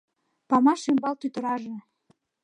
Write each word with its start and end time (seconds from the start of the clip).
Памаш 0.49 0.81
ӱмбал 0.91 1.15
тӱтыраже 1.21 1.75